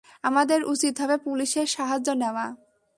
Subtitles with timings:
[0.23, 2.45] আমাদের উচিৎ হবে পুলিশের সাহায্য নেওয়া।